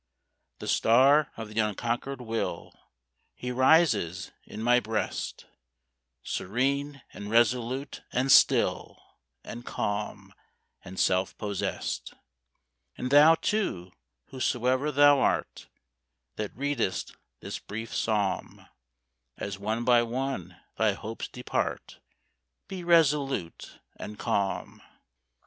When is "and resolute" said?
7.13-8.01